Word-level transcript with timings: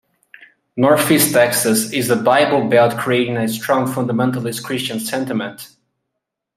Northeast 0.75 1.31
Texas 1.31 1.93
is 1.93 2.09
in 2.09 2.17
the 2.17 2.23
Bible 2.23 2.67
Belt 2.67 2.97
creating 2.97 3.37
a 3.37 3.47
strong 3.47 3.85
Fundamentalist 3.85 4.63
Christian 4.63 4.99
sentiment. 4.99 5.75